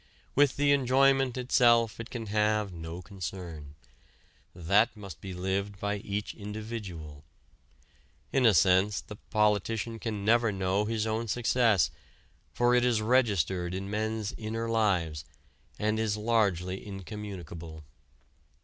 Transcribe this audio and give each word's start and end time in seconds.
With 0.33 0.55
the 0.55 0.71
enjoyment 0.71 1.37
itself 1.37 1.99
it 1.99 2.09
can 2.09 2.25
have 2.25 2.73
no 2.73 3.03
concern. 3.03 3.75
That 4.55 4.97
must 4.97 5.21
be 5.21 5.35
lived 5.35 5.79
by 5.79 5.97
each 5.97 6.33
individual. 6.33 7.23
In 8.33 8.43
a 8.47 8.55
sense 8.55 8.99
the 8.99 9.17
politician 9.17 9.99
can 9.99 10.25
never 10.25 10.51
know 10.51 10.85
his 10.85 11.05
own 11.05 11.27
success, 11.27 11.91
for 12.51 12.73
it 12.73 12.83
is 12.83 12.99
registered 12.99 13.75
in 13.75 13.91
men's 13.91 14.33
inner 14.39 14.67
lives, 14.67 15.23
and 15.77 15.99
is 15.99 16.17
largely 16.17 16.83
incommunicable. 16.83 17.83